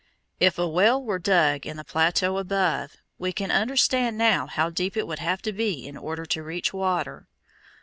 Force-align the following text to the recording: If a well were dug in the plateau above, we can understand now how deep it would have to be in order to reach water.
If 0.39 0.57
a 0.57 0.67
well 0.67 1.03
were 1.03 1.19
dug 1.19 1.67
in 1.67 1.77
the 1.77 1.83
plateau 1.83 2.39
above, 2.39 2.97
we 3.19 3.31
can 3.31 3.51
understand 3.51 4.17
now 4.17 4.47
how 4.47 4.71
deep 4.71 4.97
it 4.97 5.05
would 5.05 5.19
have 5.19 5.43
to 5.43 5.53
be 5.53 5.85
in 5.87 5.95
order 5.95 6.25
to 6.25 6.41
reach 6.41 6.73
water. 6.73 7.27